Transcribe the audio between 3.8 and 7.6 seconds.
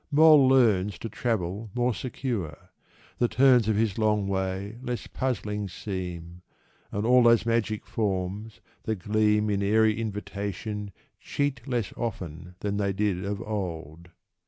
long way less puzzling seem, And all those